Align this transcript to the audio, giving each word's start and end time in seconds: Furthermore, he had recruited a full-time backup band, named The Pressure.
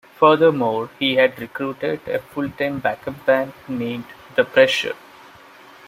Furthermore, 0.17 0.89
he 0.97 1.13
had 1.13 1.37
recruited 1.39 2.01
a 2.07 2.17
full-time 2.17 2.79
backup 2.79 3.23
band, 3.23 3.53
named 3.67 4.05
The 4.35 4.43
Pressure. 4.43 4.95